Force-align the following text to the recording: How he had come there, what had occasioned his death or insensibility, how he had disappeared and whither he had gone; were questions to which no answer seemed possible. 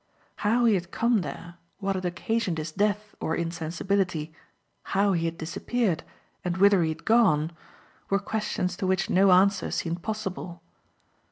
How 0.37 0.65
he 0.65 0.73
had 0.73 0.89
come 0.89 1.21
there, 1.21 1.57
what 1.77 1.93
had 1.93 2.05
occasioned 2.05 2.57
his 2.57 2.71
death 2.71 3.13
or 3.19 3.35
insensibility, 3.35 4.33
how 4.97 5.13
he 5.13 5.25
had 5.25 5.37
disappeared 5.37 6.03
and 6.43 6.57
whither 6.57 6.81
he 6.81 6.89
had 6.89 7.05
gone; 7.05 7.51
were 8.09 8.17
questions 8.17 8.75
to 8.77 8.87
which 8.87 9.11
no 9.11 9.31
answer 9.31 9.69
seemed 9.69 10.01
possible. 10.01 10.63